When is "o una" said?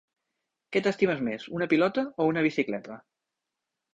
2.25-2.45